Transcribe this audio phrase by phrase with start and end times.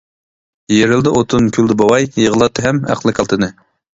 [0.75, 3.53] يېرىلدى ئوتۇن كۈلدى بوۋاي، يىغلاتتى ھەم ئەقلى كالتىنى.